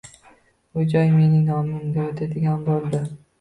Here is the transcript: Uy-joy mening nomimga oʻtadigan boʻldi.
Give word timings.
Uy-joy 0.79 1.11
mening 1.17 1.43
nomimga 1.49 2.07
oʻtadigan 2.07 2.65
boʻldi. 2.73 3.05